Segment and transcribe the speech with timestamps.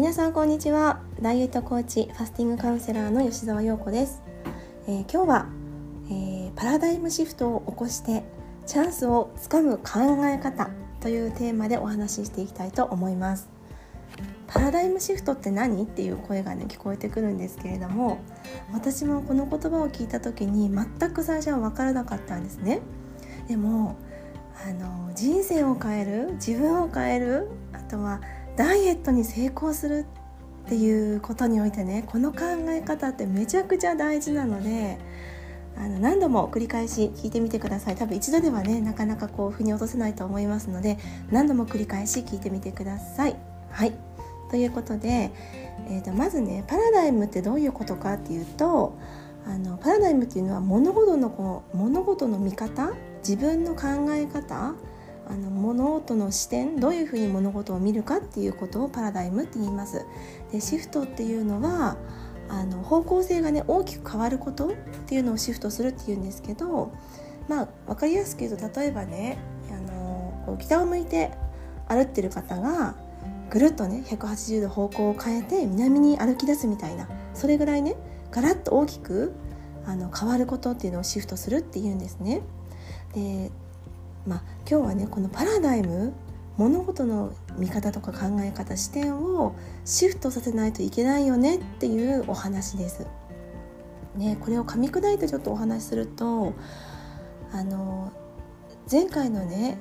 [0.00, 1.02] 皆さんこんにちは。
[1.20, 4.22] ダイエットコーチファスティングカウンセラーの吉澤陽子です、
[4.88, 5.46] えー、今日は、
[6.06, 8.24] えー、パラダイムシフトを起こして
[8.64, 10.70] チャンスをつかむ考え方
[11.00, 13.50] というテーマでお話ししていきたいと思います。
[14.46, 15.82] パラダイムシフトって何？
[15.82, 18.20] っていう声がね聞こえてくるんですけれども
[18.72, 22.80] 私もこの言葉を聞いた時に全く最初は分からなかったんですね。
[23.48, 23.96] でも
[24.66, 28.22] あの人生を変える自分を変えるあとは
[28.60, 30.04] ダイエットに成功する
[30.66, 34.98] っていうことにおいてねこの考え方ってめちゃくちゃ大事なので
[35.78, 37.96] あの何度も繰り返し聞いてみてください。
[37.96, 40.98] 多分一度ではねなかなかこう腑に落とせないと思いますので
[41.30, 43.36] 何度も繰り返し聞いてみてください。
[43.70, 43.94] はい。
[44.50, 45.30] ということで、
[45.88, 48.94] えーと、まずねパラダイムってどういうことかっていうと
[49.46, 52.92] あのパラダイムっていうのは物事のこう物事の見方？
[53.26, 54.74] 自分の考え方？
[55.30, 60.04] あの物事の視点どういうふうに物事を見るかっていうことをパラダイムって言います。
[60.50, 61.96] でシフトっていうのは
[62.48, 64.72] あの方向性がね大きく変わることっ
[65.06, 66.92] ていうのをシフトするっていうんですけど
[67.48, 69.38] まあ分かりやすく言うと例えばね
[69.70, 71.30] あのこう北を向いて
[71.86, 72.96] 歩ってる方が
[73.50, 77.94] ぐるっとね180度方向を変えて南に歩き出すみたいなそれぐらいね
[78.32, 79.32] ガラッと大きく
[79.86, 82.42] あの変わることっていうのをシフトするっていうんですね。
[83.14, 83.50] で
[84.30, 86.12] まあ、今日はねこのパラダイム
[86.56, 93.08] 物事の見方とか考え方視点をシフトさせないといけないよねっていうお話です。
[94.14, 96.52] ね、これを噛み砕いてちょっとお話しすると
[97.52, 98.12] あの
[98.90, 99.78] 前回のね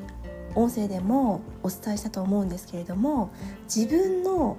[0.56, 3.32] 音声でもお伝えしたと思うんですけれども
[3.74, 4.58] 自分の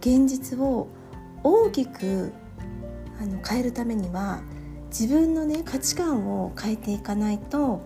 [0.00, 0.88] 現実を
[1.44, 2.32] 大きく
[3.20, 4.42] あの変えるためには
[4.86, 7.82] 自分のね価値観を変えていかないと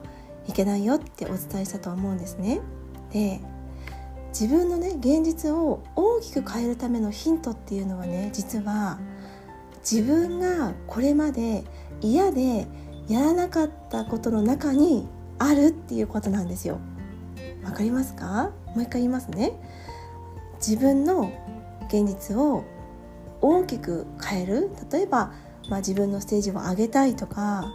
[0.49, 2.61] いけないよってお伝えしたと思うんですね。
[3.13, 3.41] で
[4.29, 8.99] 自分のね現実を大きく変えるためのヒントっていうのはね実は
[9.81, 11.65] 自分がこれまで
[12.03, 12.67] 嫌で
[13.09, 15.07] やらなかったことの中に
[15.39, 16.79] あるっていうことなんですよ。
[17.65, 18.51] わかりますか？
[18.75, 19.53] もう一回言いますね。
[20.57, 21.33] 自分の
[21.89, 22.65] 現実を
[23.41, 25.33] 大きく変える例えば、
[25.69, 27.73] まあ、自分のステージを上げたいとか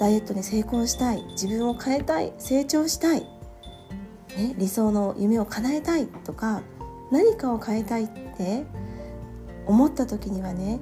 [0.00, 6.62] ダイエットに成功したい自分を変えたい成長したい、ね、理想の夢を叶えたいとか
[7.12, 8.64] 何かを変えたいって
[9.66, 10.80] 思った時にはね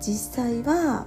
[0.00, 1.06] 実際は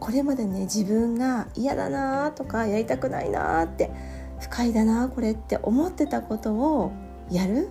[0.00, 3.90] これまでね自分が嫌だなとかやりたくないなって
[4.38, 6.92] 不快だなこれって思ってたことを
[7.30, 7.70] やる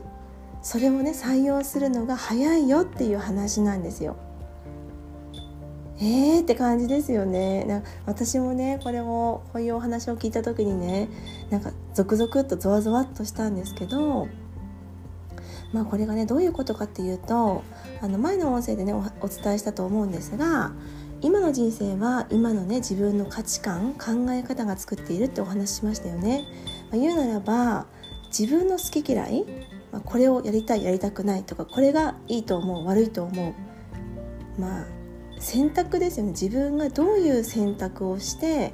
[0.64, 4.16] それをね採用するのが早いよっていう話なんですよ。
[6.00, 11.08] えーって感じですよねな私もねこれをこういうお話を聞いた時にね
[11.50, 14.28] なんかゾクゾクっとゾワゾワっとしたんですけど
[15.72, 17.64] まあこれがねどういうことかっていうと
[18.02, 20.74] あの前の音声でねお伝えしたと思うんですが
[21.22, 26.46] 今の人生は今のね自分の価値観考え方が作っているってお話ししましたよね。
[26.92, 27.86] まあ、言うならば
[28.38, 29.46] 自分の好き嫌い、
[29.92, 33.56] まあ、これをやりたいやりたくないとかこれがいいと思う悪いと思
[34.58, 34.86] うまあ
[35.44, 38.74] 選択ですよね自分がどういう選択をして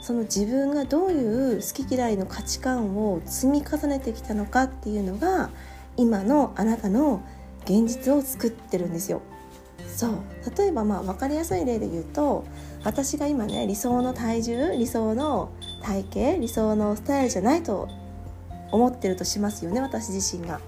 [0.00, 5.50] その自分がどういう好き嫌いの価値観を積み重ねてきたのかっていうのが
[5.96, 7.22] 今のあなたの
[7.64, 9.20] 現実を作ってるんですよ。
[9.88, 10.10] そう
[10.56, 12.44] 例えばまあ分かりやすい例で言うと
[12.84, 15.50] 私が今ね理想の体重理想の
[15.82, 17.88] 体型理想のスタイルじゃないと
[18.70, 20.60] 思ってるとしますよね私自身が。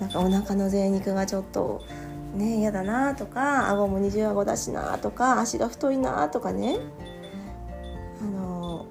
[0.00, 1.80] なんかお腹の贅肉がちょっと
[2.32, 6.78] ね嫌だなとか顎も二重顎だしなとか足が太いなとかね。
[8.20, 8.86] あの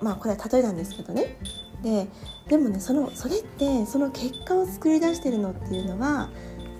[0.00, 1.36] まあこれは例えなんですけどね。
[1.82, 2.08] で
[2.48, 6.30] でもねそのそれってその結果を作り出してるのっていうのは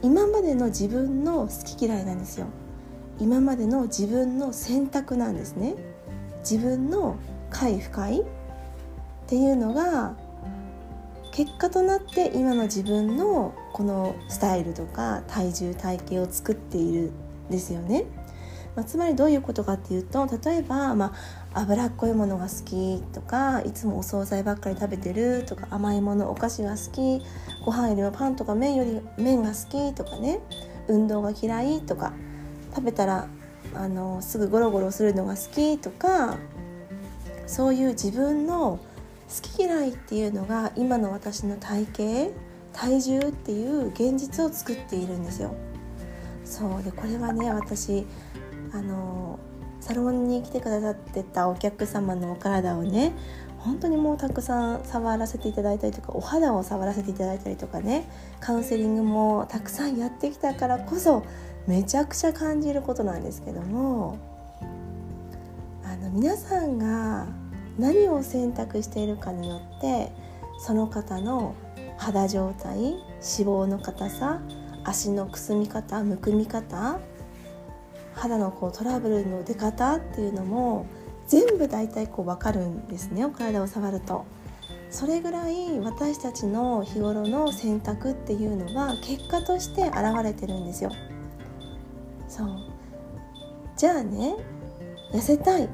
[0.03, 2.47] 今までの自分の好き嫌いなんですよ。
[3.19, 5.75] 今までの自分の選択なんですね。
[6.41, 7.17] 自分の
[7.51, 8.25] 快不快っ
[9.27, 10.17] ていうのが
[11.35, 17.11] 結果となって今の自分のこのスタイルとか体重体型を作っている
[17.49, 18.05] んですよね。
[18.77, 21.13] まあ、つまりどういうことかっていうと例えば、ま
[21.53, 27.25] あ、脂っこいものが好きとかいつもお惣菜ばっかり食べてるとか甘いものお菓子が好き
[27.65, 30.41] ご飯よりもパンとか麺より麺が好きとかね
[30.89, 32.13] 運動が嫌いとか
[32.75, 33.29] 食べたら
[33.75, 36.37] あのすぐゴロゴロするのが好きとか
[37.47, 38.81] そういう自分の
[39.43, 45.55] き嫌いっていうのが今の私の体型体重っていう現実を作っているんですよ。
[46.45, 48.07] そうでこれはね私
[48.73, 49.39] あの
[49.81, 53.13] サロンに来てくださってたお客様のお体をね
[53.59, 58.09] 本当にもうたくさん触らせていただいたりとかお肌を触らせていただいたりとかね
[58.41, 61.25] カウンセリングもたくさんやってきたからこそ
[61.67, 64.19] めちゃくちゃ感じることなんですけども
[65.83, 67.27] あの皆さんが
[67.79, 70.13] 何を選択しているかによって
[70.59, 71.55] その方の
[71.97, 74.41] 肌状態脂肪の硬さ
[74.85, 76.99] 足のくすみ方むくみ方
[78.15, 80.87] 肌のこうトラブルの出方っていうのも
[81.27, 84.25] 全部大体こう分かるんですねお体を触ると。
[84.91, 90.93] それぐらい私たちの日頃の選択っていうのは結果として現れてるんですよ。
[92.29, 92.49] そう
[93.77, 94.37] じゃあね
[95.13, 95.69] 痩せたい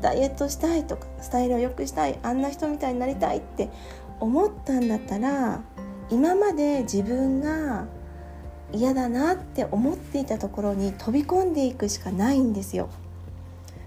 [0.00, 3.70] ダイエットしたいとかスタイルを良くしたいあんな人みたいになりたいって
[4.18, 5.62] 思ったんだったら
[6.10, 7.86] 今まで自分が
[8.72, 12.88] 嫌だなって思っていたところに飛び込んでいくしかないんですよ。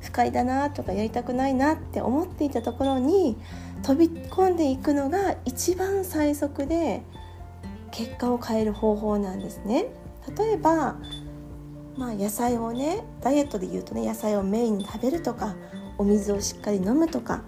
[0.01, 3.37] 不快だなとかやりたくないなって思っていたところに
[3.83, 7.03] 飛び込んでいくのが一番最速で
[7.91, 9.87] 結果を変える方法なんですね。
[10.37, 10.97] 例えば
[11.97, 15.55] まあ、野菜をねダイエットで言うとね野菜をメインに食べるとか
[15.97, 17.41] お水をしっかり飲むとか。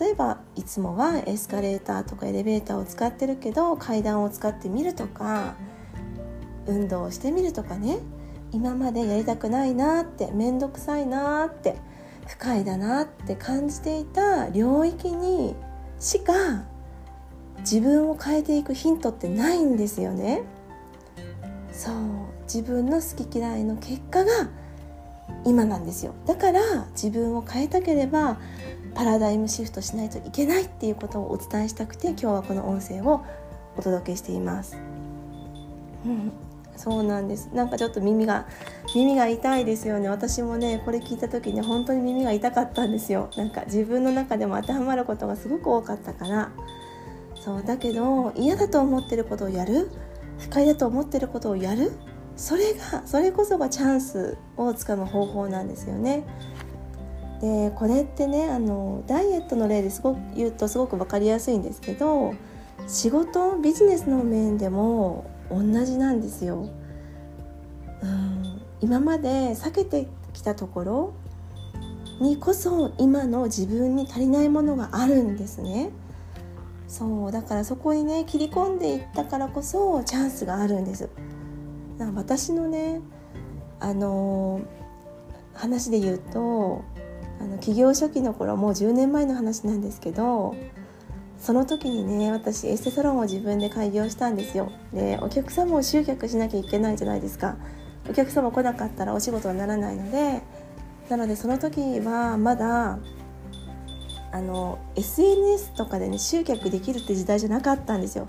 [0.00, 5.56] 例えばいつもはエスカレーターとかエレベーターを使ってるけど階段を使ってみるとか
[6.68, 7.98] 運動をしてみるとかね。
[8.52, 11.76] 今までやりたくないなって面倒くさいなって
[12.26, 15.54] 不快だなって感じていた領域に
[15.98, 16.32] しか
[17.60, 20.42] 自分を変えていくヒントってないんですよね。
[21.72, 21.94] そう。
[22.44, 24.48] 自分の好き嫌いの結果が
[25.44, 26.14] 今なんですよ。
[26.26, 26.60] だから
[26.92, 28.38] 自分を変えたければ
[28.94, 33.24] パラダイムシフトしないといけないっていうことをお伝えしたくて今日はこの音声を
[33.76, 34.76] お届けしています。
[36.04, 36.32] うん。
[36.76, 37.50] そうなんです。
[37.52, 38.46] なんかちょっと耳が
[38.94, 40.08] 耳が痛いですよね。
[40.08, 43.30] 私もねこれ聞いた時に本当に耳が痛かったんですよ。
[43.36, 46.50] なんか自分の中でも当てはまることがすごく多かったから。
[47.34, 49.90] そうだけど嫌だと思ってることをやる？
[50.38, 51.92] 不快だと思ってることをやる？
[52.38, 56.24] それがそれこそがチャンスをつかむ方法なんですよね。
[57.40, 62.34] でこれってねあのダイエットの例ですごく言うとすごく分かりやすいんですけど
[62.86, 66.68] 仕事ビジネスの面でも同じなんですよ。
[68.02, 71.12] うん今まで避けてきたところ
[72.20, 75.90] にこそ今の自分に足りないものがあるんですね。
[76.86, 81.08] そうだからそこにね切り込んでいったからこそチャンスがあるんです。
[81.98, 83.00] な私のね
[83.80, 84.60] あの
[85.54, 86.84] 話で言うと
[87.40, 90.56] あの起業初期の頃もう10年前の話なんですけど
[91.38, 94.72] その時にね私エステサロンを自分で開業したんですよ。
[94.92, 97.56] でお客様を集客しなきゃいけないじゃないですか。
[98.10, 100.42] お客様来なかったらお仕事にならないので
[101.08, 102.98] なのでその時はまだ
[104.32, 108.26] あの SNS とかでね集客できるって時代じゃなかったんですよ。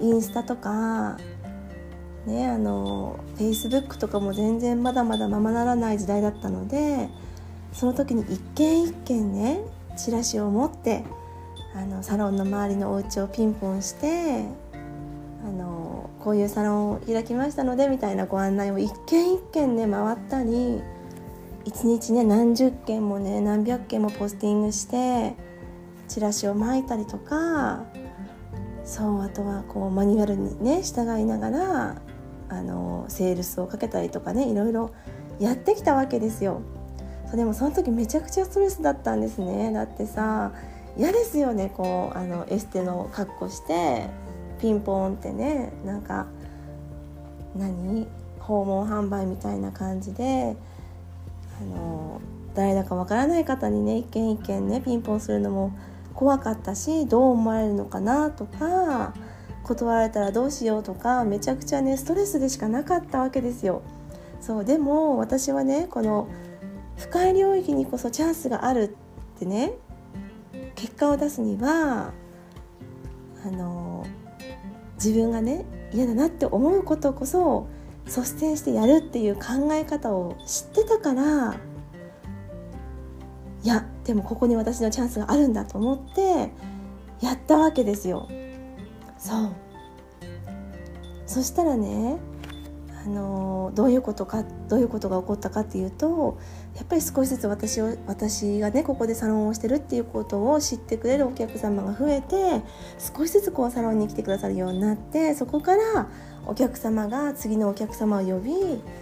[0.00, 1.16] インスタとか
[2.26, 7.08] ねあの Facebook とかも全然まだまだままならない時代だったので
[7.72, 9.60] その時に一軒一軒ね
[9.96, 11.04] チラシを持って
[11.74, 14.44] あのサロンの周りのお家をピンポンして
[15.44, 20.80] あのこういうサロンを開きましたのでみたいなご案内を一軒一軒ね回ったり
[21.64, 25.34] 一日ね何十件もね何百件もポスティングして
[26.08, 27.84] チラシを巻いたりとか
[28.84, 32.02] そうあとはこうマニュアルにね従いながら
[32.48, 34.90] あのセールスをかけたりとかねいろいろ
[35.38, 36.60] やってきたわけですよ。
[37.26, 39.72] そうでもその時めちゃくちゃストレスだったんですね。
[39.72, 40.52] だってさ
[40.96, 41.72] 嫌ですよね。
[41.76, 44.08] こうあのエステの格好して
[44.60, 46.26] ピンポンってねなんか
[47.54, 48.06] 何？
[48.38, 50.56] 訪問販売みたいな感じで
[51.60, 52.20] あの
[52.54, 55.72] 誰だかわからない方にね一軒一軒ねピンポンするのも
[56.14, 59.14] 怖かったしどう思われるのかなとか
[59.66, 63.82] 断られたらどうしようとかめちゃくちゃねストレスでしかなかったわけですよ。
[64.40, 66.28] そうでも私はねこの
[66.96, 68.94] 深い領域にこそチャンスがある
[69.36, 69.72] ってね
[70.76, 72.12] 結果を出すには
[73.44, 74.06] あの
[74.94, 77.66] 自分がね嫌だなって思うことこそ
[78.06, 81.54] 率先してやるっていう考え方を知ってたから
[83.64, 86.52] いやでもここに私のチャンスがあるんだと思って
[87.20, 88.28] やったわけですよ。
[89.18, 89.66] そう。
[91.26, 92.18] そしたらね
[93.04, 96.38] あのどういうことかどういうことが起こったかっていうと
[96.76, 102.62] やっぱり少しずつ私を私がねここでサロンをしてるっていうことを知ってくれるお客様が増えて
[102.98, 106.08] 少しずつこうサロンに来てくださるようになってそこから
[106.46, 108.52] お客様が次のお客様を呼び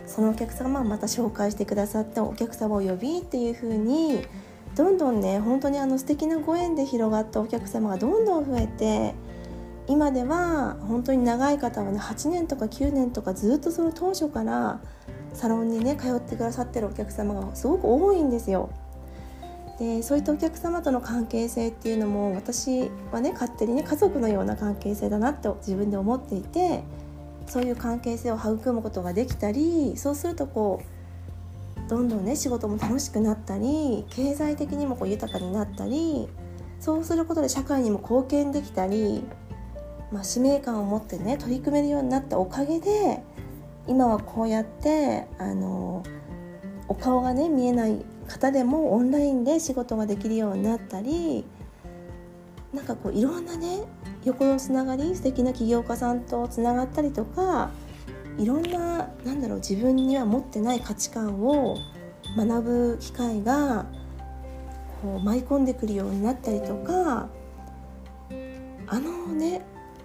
[0.06, 4.26] そのお客様をまた紹介してくださってお客様を呼びっていう風に
[4.76, 9.14] どんどんね本当にあの素敵なご縁で広がったお客様がどんどん増えて
[9.86, 14.80] 今では本当に長い方はね8年とか9年とかずっとその当初から
[15.34, 18.70] サロンにね通ってくださってるお客様がすごく多いんですよ。
[19.78, 26.84] でそういったお客様との関係性っていうのも私はね勝手にね家族のような関係性だなって自分で思っていて
[27.48, 30.80] そういう関係性を育むことができたりそうするとこ
[31.86, 36.28] うどんどんね仕事も楽しくなったり経済的にもこう豊かになったり
[36.80, 39.24] そうすることで社会にも貢献できたり、
[40.14, 43.20] まあ、使命感を持ってね取り組めるようになったおかげで
[43.88, 46.04] 今はこうやってあの
[46.86, 51.44] お顔がね見えない方でもオンラインで仕事ができるようになったり
[52.72, 53.80] なんかこういろんなね
[54.24, 57.72] 横のつながり素敵な起業家さんとつながったりとか
[58.38, 61.76] いろんななんだろう自分には持ってない価値観を
[62.36, 63.86] 学ぶ機会が
[65.02, 67.28] こう舞い込んでくるようになったりとか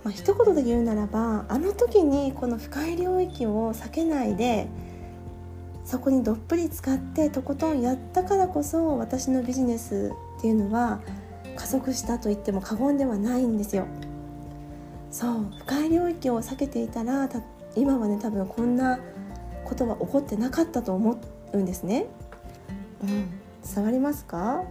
[0.04, 4.68] まあ一言で言うならばあの時にこの深い領域を避けないで
[5.86, 11.02] そこにどっぷり使ってとことんやったからこそ私のビジネスっていうのは
[11.56, 13.88] 加速したと言っても過言ではないんですよ。
[15.12, 17.28] そう深い領域を避けていたら
[17.76, 19.00] 今はね多分こんな
[19.66, 21.20] ことは起こってなかったと思
[21.54, 22.06] うんですね。
[23.02, 23.30] うん、
[23.74, 24.64] 伝わりますか、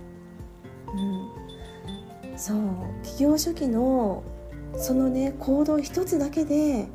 [0.94, 2.58] うん、そう
[3.02, 4.22] 起業初期の
[4.76, 6.86] そのね行動一つだけで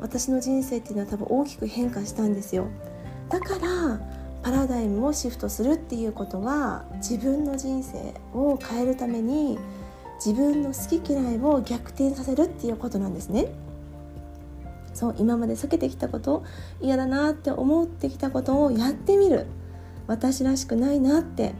[0.00, 2.66] 私の人生っていうのは多分大きく変化したんですよ。
[3.28, 4.00] だから
[4.42, 9.58] パラダイムをシフトするっていうことは自分の人生を変えるために
[10.24, 13.48] 自分の好き嫌いを逆転させるっていうことなんですね。
[14.94, 16.44] そう今まで避けてきたこと
[16.80, 19.46] 嫌だなって思ってきたことをやってみる。
[20.06, 21.54] 私らしくないなって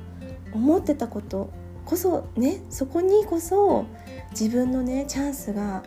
[0.53, 1.51] 思ってたこと
[1.85, 3.85] こそねそこにこそ
[4.39, 5.83] 自分のねチャンスが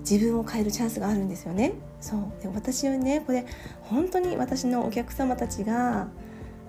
[0.00, 1.72] 自分を変えるチャンスがあるんですよね。
[2.00, 2.42] そう。
[2.42, 3.46] で私はねこれ
[3.82, 6.08] 本当に私のお客様たちが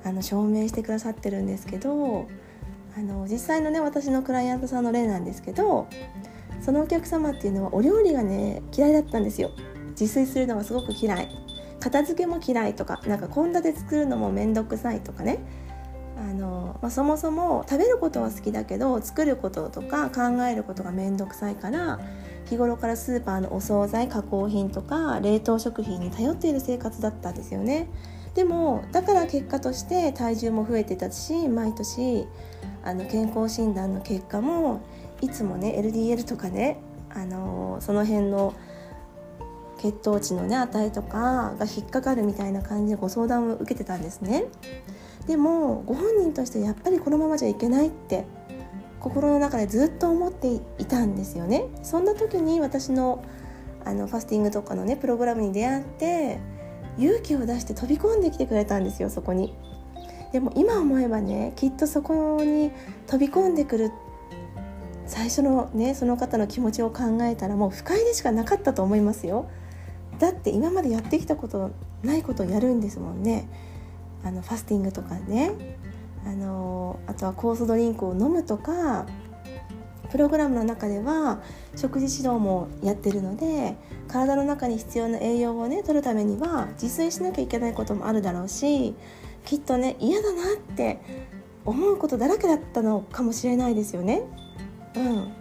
[0.05, 2.27] あの証明してくださってるんですけど
[2.97, 5.87] あの実際のね私のクライアントさんの例なんですけど
[6.61, 9.51] そのお客様っていうのはお料理がね嫌いだったんですよ。
[9.89, 11.27] 自炊するのがすごく嫌い。
[11.81, 15.39] 片付けも嫌いとかなんか献立作るのも面倒くさいとかね。
[16.21, 21.99] あの、まあ、そもそも食べることは好きだけど作ることとか考えることが面倒くさいから
[22.45, 27.87] 日頃からスーパーのお惣菜加工品とか冷凍食品に頼っている生活だったんですよね。
[28.35, 32.27] でもだから結果として体重も増えてたし毎年
[32.83, 34.81] あの健康診断の結果も
[35.21, 36.77] いつもね LDL とかね
[37.09, 38.53] あのその辺の
[39.79, 44.45] 血糖値のね値とかが引っかかるみたいな感じでご相談を受けてたんですね。
[45.27, 48.25] でもご本人としてやっぱりこのままじゃいけないって
[48.99, 51.65] 心の中でずっと思っていたんですよね。
[51.83, 53.23] そんな時に私の
[53.83, 56.39] あのファスティングとかのねプログラムに出会って
[56.99, 59.55] 勇気を出して飛び込んできてくれたんですよそこに。
[60.31, 62.71] でも今思えばねきっとそこに
[63.07, 63.91] 飛び込んでくる
[65.05, 69.49] 最初のねその方の気持ちを考えたらもう不快でしかなかったと思いますよ。
[70.19, 71.71] だって今までやってきたこと
[72.03, 73.49] ないことをやるんですもんね。
[74.23, 75.77] あのファスティングとかね
[76.25, 79.05] あのあとは酵素ドリンクを飲むとか
[80.11, 81.41] プログラムの中では
[81.75, 88.93] 食事指導もやってるので体の中に必要な栄養をね取るためには自炊しなきゃいけないこともあるだろうし
[89.45, 90.99] きっとね嫌だなって
[91.65, 94.23] 思うことだらけだったのかもしれないですよね。
[94.95, 95.31] うん、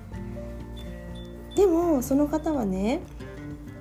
[1.57, 3.01] でもその方はね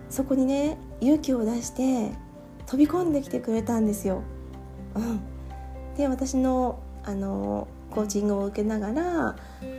[0.10, 2.12] そこにね勇気を出して
[2.66, 4.24] 飛び込んできてくれたんですよ。
[5.98, 9.36] で私のあのコーチングを受けながら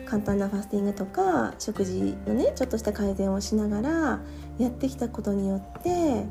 [0.07, 4.21] 簡単なファスティングとか食事のねちょっとした改善をしながら
[4.59, 6.25] やってきたことによって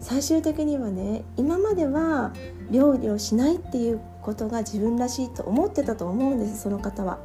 [0.00, 2.32] 最終的にはね今までは
[2.70, 7.18] 料理をしないっていうことが自分らしいと思ってたと思うんですその方は。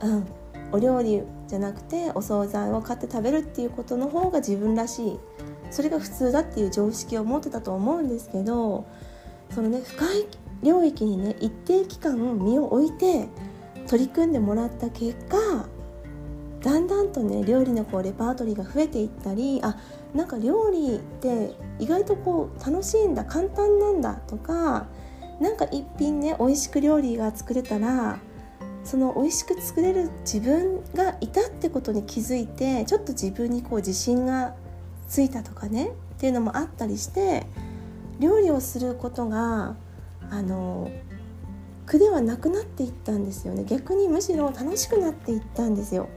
[0.00, 0.26] うん、
[0.72, 5.20] お料理じゃなくてお惣菜を買って食べるっていうことの方が自分らしい
[5.70, 8.84] それが普通だっていう常識を持ってたと思うんですけど
[9.50, 10.26] そのね深い
[10.62, 13.28] 領域にね一定期間身を置いて
[13.86, 15.36] 取り組んでもらった結果
[16.62, 19.76] だんだんとね料理のこうレパートリーが増えていったりあ
[20.14, 24.86] なんか料理って意外とこう楽しいんだ簡単なんだとか
[25.40, 28.18] なんか一品ね美味しく料理が作れたら
[28.84, 34.54] その美味しく作れる自分がいたってことに気づいてちょっと自分にこう自信が
[35.08, 37.46] ついたとかねっていうのもあったりして
[38.18, 39.76] 料理をすることが
[40.30, 40.90] あの
[41.86, 43.64] 苦ではなくなっていったんですよね。
[43.64, 46.08] 逆にむしろ楽しくなっていったんですよ。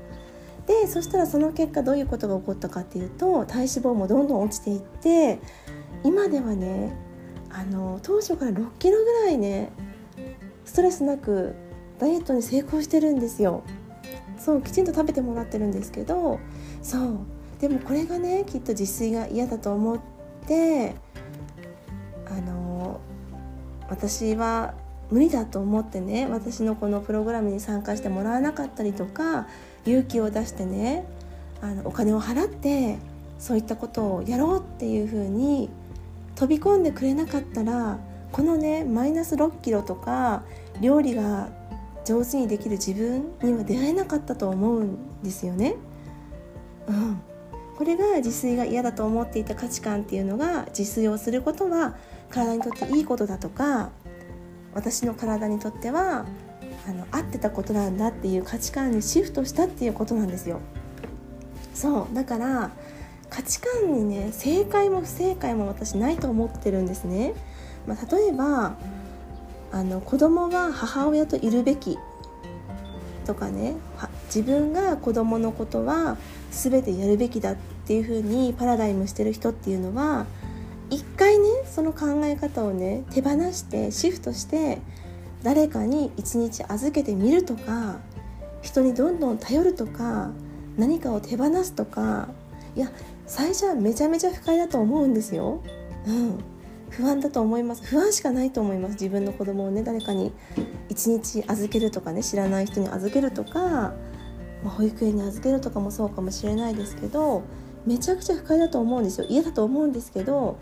[0.65, 5.39] でそしたらその結果どういうことが起こったかっていうと体脂肪もどんどん落ちていって
[6.03, 6.93] 今ではね
[7.49, 9.71] あの当初から6キロぐらいね
[10.65, 11.55] ストレスなく
[11.99, 13.63] ダイエットに成功してるんですよ。
[14.37, 16.39] そうきちんと食べてもらってるんですけど
[16.81, 17.17] そう。
[17.59, 19.99] でもこれがねきっと自炊が嫌だと思っ
[20.45, 20.95] て
[23.89, 24.73] 私は
[25.09, 29.47] 無理だと思ってね私のこのプログラムに参加してもらわなかったりとか
[29.85, 31.05] 勇気を出してね
[31.61, 32.97] あのお金を払って
[33.39, 35.69] そういったことをやろうっていうふうに
[36.35, 37.99] 飛び込んでくれなかったら
[38.31, 40.43] このねマイナス6キロとか
[40.81, 41.49] 料理が
[42.05, 45.75] 上手にできる自分には出会えなかったと思うんですよね。
[46.87, 47.21] うん、
[47.77, 51.95] これが自炊が嫌だと思っていた価値観っていうのが自炊をすることは
[52.29, 53.89] 体にとっていいことだとか
[54.73, 56.25] 私の体にとっては
[56.87, 60.61] あの合ってたことなんだっていう価値観にシフトしたっていうことなんですよ。
[61.73, 62.71] そうだから
[63.29, 67.33] 価値観にね正解も不正解も私ないと思ってるんですね。
[67.85, 68.75] まあ、例えば
[69.71, 71.97] あの子供は母親といるべき
[73.25, 73.75] とかね
[74.27, 76.17] 自分が子供のことは
[76.51, 77.55] 全てやるべきだっ
[77.85, 80.25] ていう風にパラダイムしてる人っていうのは
[80.89, 84.79] 一回ねその考え方をね手放してシフトして
[85.43, 87.99] 誰かに一日預けてみるとか
[88.61, 90.31] 人にどんどん頼るとか
[90.77, 92.29] 何かを手放すとか
[92.75, 92.91] いや
[93.25, 95.61] 最初はめちゃめちゃ不快だと思うんですよ。
[96.05, 96.37] うん。
[96.89, 97.83] 不安だと思います。
[97.83, 98.93] 不安しかないと思います。
[98.93, 100.31] 自分の子供をね誰かに
[100.89, 103.93] 一日預けるとかね知らない人に預けるとか、ま
[104.65, 107.43] あ、保育園に預けるとかもそうかもしれないですけど
[107.85, 109.27] めちゃくちゃ不快だと思うんですよ。
[109.29, 110.57] 嫌だと思うんですけど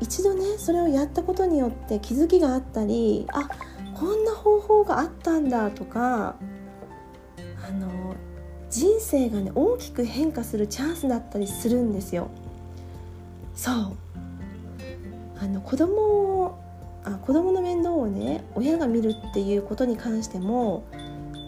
[0.00, 3.48] 一度ねそれをやったことによって気づきがあったりあ
[3.94, 6.36] こんな方法があったんだとか
[7.66, 8.14] あの
[8.68, 12.28] 人生がね大きく変化するチャンスだったりするんですよ。
[13.54, 13.96] そう
[15.40, 15.94] あの子供
[16.42, 16.58] を
[17.04, 20.84] あ子供の面倒をね親が見るっていうことに関しても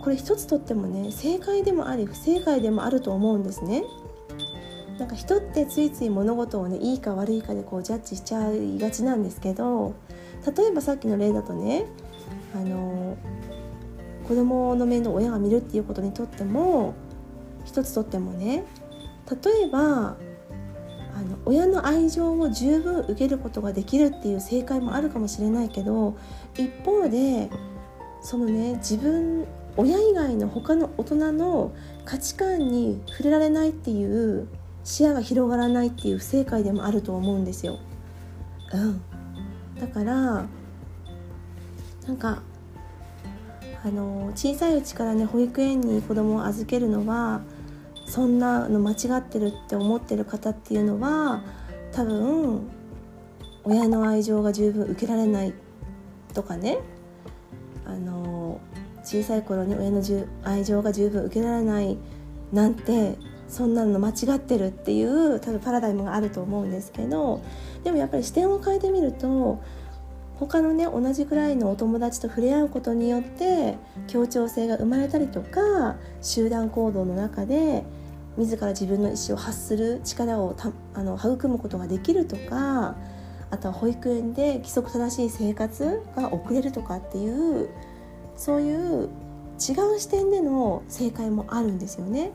[0.02, 3.84] これ一つとってもね正解でもあり不正解でもあると思うんですね。
[4.98, 9.94] なんか人ってついつい物事をねいいか悪いかでこうジャッジしちゃいがちなんですけど
[10.56, 11.84] 例えばさっきの例だとね
[12.54, 13.16] あの
[14.26, 16.94] 子供の面倒親が見るっていうことにとっても
[17.64, 18.64] 一つとってもね
[19.30, 20.16] 例えば
[21.18, 26.16] あの親の愛情を十分受けることができるっていう正解もあるかもしれないけど
[26.54, 27.50] 一方で
[28.20, 31.72] そのね自分親以外の他の大人の
[32.04, 34.48] 価値観に触れられないっていう
[34.88, 37.78] 視野が広がらないっていう不正解でもあると思うんですよ。
[38.72, 39.02] うん、
[39.78, 40.14] だから
[42.06, 42.42] なんか
[43.84, 47.42] あの小さいうちからね保育園に子供を預けるのは
[48.06, 51.42] そんなの間違ってるって思ってる方っていうのは
[51.92, 52.66] 多分
[53.64, 55.52] 親の愛情が十分受けられない
[56.32, 56.78] とかね
[57.84, 58.58] あの
[59.04, 60.02] 小さい頃に親の
[60.44, 61.98] 愛情が十分受けられない
[62.54, 63.18] なんて
[63.48, 67.42] そんなの間違ってるっていう多分パラダイムがあると思うんですけど
[67.82, 69.62] でもやっぱり視点を変えてみると
[70.38, 77.84] 他のね同じくらいのお友達と触れ合うことによって協調性が生まれたりとか集団行動の中で
[78.36, 80.54] 自ら自分の意思を発する力を
[80.94, 82.96] あの育むことができるとか
[83.50, 87.70] あとは保育園で規則正しい生活が送れるとかっていう
[88.36, 89.08] そういう
[89.58, 92.30] 違う視点での正解もあるんですよね。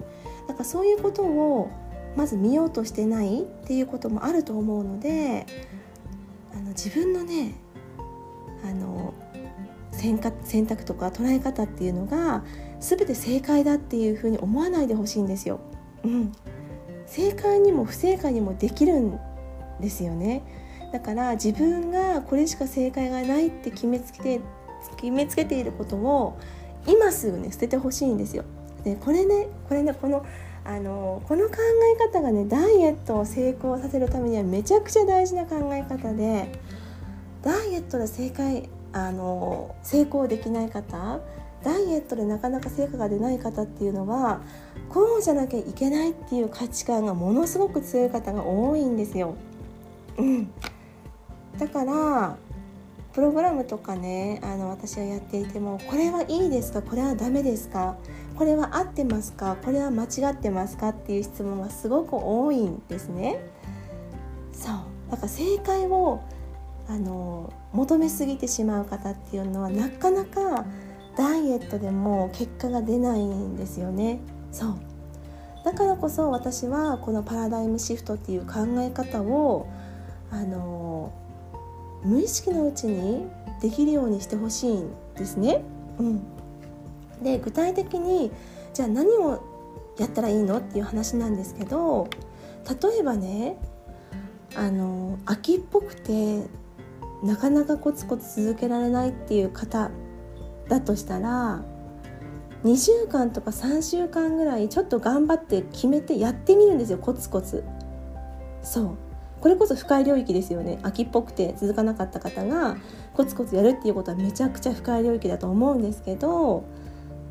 [0.47, 1.69] だからそういうことを
[2.15, 5.45] まず見ようとしてないっていうこともあると思うので
[6.53, 7.55] あの自分のね
[8.63, 9.13] あの
[9.91, 12.43] 選択とか捉え方っていうのが
[12.79, 15.59] 全て正解だっていうふうに思わないでほしいんですよ。
[16.03, 16.31] うん、
[17.05, 19.17] 正解にも不正解にもできるん
[19.79, 20.43] ですよね。
[20.91, 24.41] だから自分がこれしか正解がないって決めつけて
[24.97, 26.37] 決めつけていることを
[26.85, 28.43] 今すぐね捨ててほしいんですよ。
[28.83, 30.25] でこれねこれねこの
[30.65, 31.55] あのこの考
[31.95, 36.57] え方がねダイエットを成功させるためにはめちゃくちゃ大事な考え方で
[37.41, 41.19] ダイエットで正解あの成功できない方
[41.63, 44.41] ダイエットでなかなか成果が出ない方っていうのは
[44.89, 49.35] こうじゃなきゃいけないっていう価値観がものすごく強い方が多いんですよ。
[50.17, 50.49] うん、
[51.57, 52.37] だから
[53.13, 56.81] プログラムとかねあの私はやっていてもこれはいいですか？
[56.81, 57.97] これはダメですか？
[58.37, 59.57] これは合ってますか？
[59.63, 60.89] これは間違ってますか？
[60.89, 63.39] っていう質問がすごく多いんですね。
[64.51, 64.73] そう。
[65.11, 66.21] だから正解を
[66.87, 70.65] あの求めすぎてしまう方っていうのはなかなか
[71.15, 74.19] ダイエットでも結果が出ないんですよね。
[74.51, 74.75] そう。
[75.63, 79.67] だからこそ私はこのパラダイムシフトっていう考え方を
[80.29, 81.13] あの
[82.03, 83.27] 無意識のうちに
[83.61, 85.63] できるようにしてほしいんですね。
[85.99, 86.23] うん、
[87.23, 88.31] で具体的に
[88.73, 89.41] じゃあ何を
[89.97, 92.07] やったらいいのっていう話なんですけど
[92.81, 93.57] 例えばね
[94.55, 96.43] あの秋っぽくて
[97.23, 99.91] なかなかコツコツ続けられないっていう方
[100.67, 101.63] だとしたら
[102.63, 107.63] 2週間とか3週間ぐらいちょっと頑張って決めてやってみるんですよコツコツ。
[108.61, 108.97] そう。
[109.41, 110.79] これこそ深い領域ですよね。
[110.83, 112.77] 秋っぽくて続かなかった方が
[113.13, 116.63] コツコツやるっていうことはめちゃくちゃ深い領域だと思うんですけど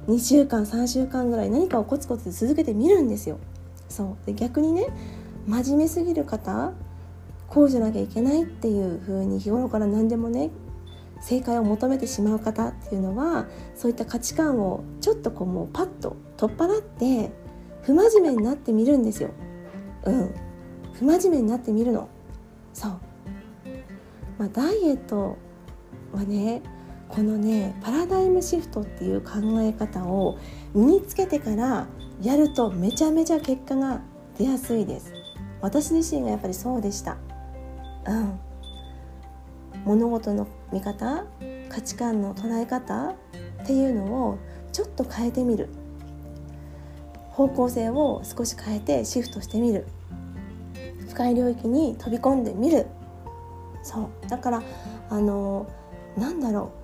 [0.09, 3.39] 2週間3週間ぐらい何かをコツコツ続けてみるんですよ
[3.89, 4.87] そうで逆にね
[5.47, 6.73] 真面目すぎる方
[7.49, 10.51] こうじゃなきゃいけないっていう風に日頃から何でもね
[11.21, 17.31] 正解を求めてしまう方っていうのはそういった価値観をちょっとこうもうパッと取っ払って
[17.83, 19.31] 不真面目になってみるんですよ。
[20.05, 20.35] うん
[20.95, 22.09] 不真面目になってみるの。
[22.73, 22.91] そう。
[24.39, 25.37] まあ、ダイエット
[26.13, 26.63] はね
[27.15, 30.39] このねパラダイムシフトっていう考え方を
[30.75, 31.87] 身につけてから
[32.23, 34.01] やるとめちゃめちゃ結果が
[34.39, 35.13] 出やすいです。
[35.61, 37.19] 私自身がやっぱりそうでした。
[38.07, 38.41] うん。
[39.85, 41.27] 物事の見方
[41.69, 43.11] 価値観の捉え方
[43.63, 44.39] っていうのを
[44.73, 45.69] ちょっと変えてみる。
[47.31, 49.87] 方向性を少し変えてシフトしてみる。
[51.11, 52.87] 深い領域に飛び込んでみる。
[53.83, 54.29] そう。
[54.29, 54.63] だから
[55.11, 55.67] あの
[56.17, 56.82] なんだろう。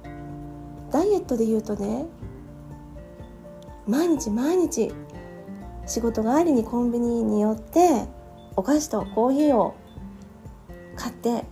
[0.90, 2.06] ダイエットで言うとね
[3.86, 4.92] 毎日毎日
[5.86, 8.06] 仕事帰りにコンビニに寄って
[8.56, 9.74] お菓子とコーヒーを
[10.96, 11.44] 買って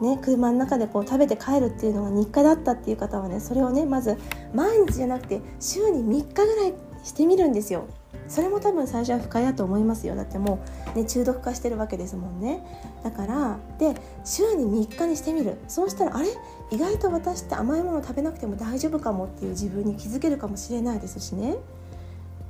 [0.00, 4.18] ね、車の中でこう食べて帰るっていうのが日課だったっていう方はねそれをねまず
[4.52, 6.74] 毎日じゃなくて週に3日ぐらい
[7.04, 7.86] してみるんですよ。
[8.28, 10.16] それも多分最初は不快だと思いますよ。
[10.16, 10.60] だっても
[10.94, 12.64] う、ね、中毒化してるわけですもんね。
[13.02, 15.58] だからで週に3日にしてみる。
[15.68, 16.28] そうしたらあれ？
[16.70, 21.56] 意外と私って甘いもの食べなくても大丈夫かもっていう自分に気づけるかもしれないですしね、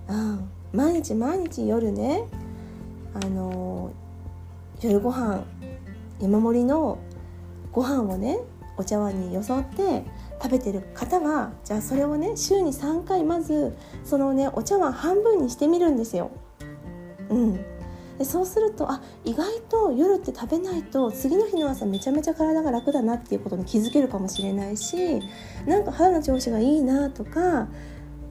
[0.09, 2.25] うん、毎日毎日夜ね
[3.15, 3.91] あの
[4.81, 5.45] 夜ご飯
[6.21, 6.99] 山盛りの
[7.73, 8.39] ご飯をね
[8.77, 10.05] お茶碗によそって
[10.44, 16.30] 食べてる方はじゃあそれをね週に3回まずそのねお茶碗半分にしてみるんですよ。
[17.30, 17.54] うん、
[18.18, 25.22] でそうするとあ意外と夜って食べないと次の日の朝めちゃめちゃ体が楽だなっていうことに気づけるかもしれないし
[25.64, 27.68] なんか肌の調子がいいなとか、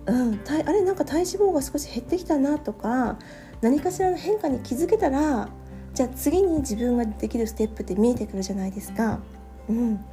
[0.05, 3.17] うん、あれなんか体脂肪が少し減ってきたなとか
[3.61, 5.49] 何かしらの変化に気づけたら
[5.95, 9.19] じゃあ次に自分ができるステップって見えてくるじゃないですか。
[9.67, 10.05] うん、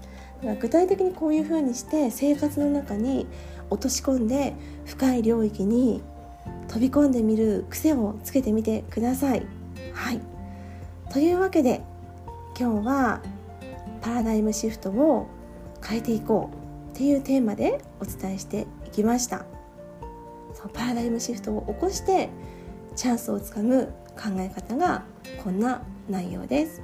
[0.61, 3.27] 具体的にこういうふうにして生活の中に
[3.69, 4.55] 落とし込んで
[4.87, 6.03] 深い領域に
[6.69, 9.47] 飛び込んでみる癖をつけてみてください。
[9.93, 10.21] はい
[11.11, 11.83] というわけで
[12.59, 13.21] 今日は
[14.01, 15.27] パラダイムシフトを
[15.87, 19.45] 変えていこうっていうテーマでお伝えしていきました。
[20.55, 22.29] そうパラダイムシフトを起こして
[22.97, 25.05] チャンスをつかむ考え方が
[25.43, 26.83] こんな内容です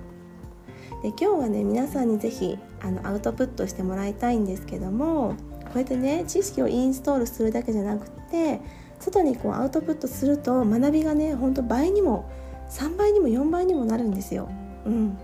[1.02, 5.34] で今日はね皆さんに是非あのアウトプットしてもらいたいんですけども
[5.64, 8.60] こうやってね知識をインストールするだけじゃなくて
[9.00, 12.30] 外にこうアウトプットすると学びがねほんと倍にも
[12.70, 14.48] 3倍にも4倍にもなるんですよ。
[14.84, 15.16] うん、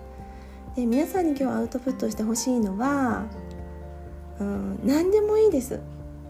[0.77, 3.25] で皆さんに今日アウトプットしてほしいのは、
[4.39, 5.81] うん、何でもいいです。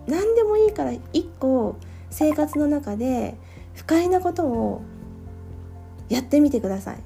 [0.07, 1.77] 何でもいいから1個
[2.11, 3.35] 生活の中で
[3.75, 4.83] 不快なことを
[6.09, 6.99] やってみてください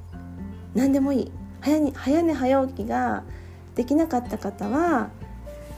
[0.75, 3.25] 何でもいい早に早寝早起きが
[3.77, 5.11] できなかった方は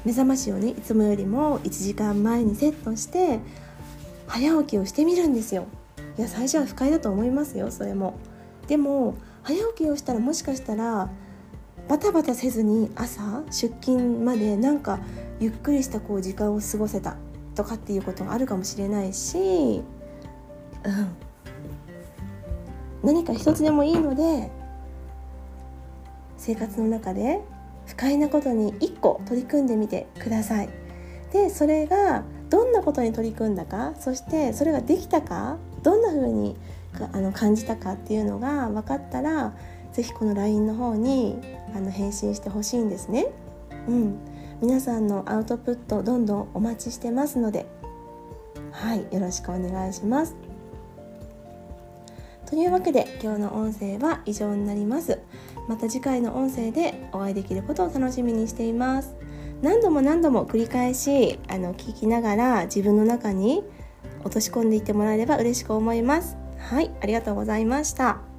[0.04, 3.40] 目覚ましをねいつもよりも1時間前にセットして
[4.26, 5.66] 早起きをしてみるんですよ。
[6.16, 8.14] いや最初は不快だと思いますよそれも。
[8.68, 11.10] でも早起きをしたらもしかしたら
[11.88, 15.00] バタバタせずに朝出勤までなんか
[15.40, 17.16] ゆっくりしたこう時間を過ごせた
[17.54, 19.82] とかっていうことがあるかもしれないしうん。
[23.02, 24.50] 何か一つでもいいので
[26.36, 27.40] 生活の中で
[27.88, 30.68] 不快なことに1個取り組んでみてください。
[31.32, 36.56] でそれがどんなことに取り組んだかそしてそれができたかどんな風に
[37.12, 39.52] あの感じたかっていうのが分かったら
[39.92, 41.38] 是非この LINE の方に
[41.74, 43.26] あの返信してほしいんですね。
[43.88, 44.16] うん、
[44.60, 47.66] 皆さんのアウトプットどんどんお待ちしてますので
[48.70, 50.36] はいよろしくお願いします。
[52.46, 55.18] というわけで今日の音声は以上になります
[55.68, 59.14] また次回の音声でお会いできることを楽しみにしています。
[59.62, 63.64] 何度も何度も繰り返しあの聞きながら自分の中に
[64.24, 66.36] 落とし込んでいってもらえれば嬉しく思います。
[66.58, 68.37] はいありがとうございました。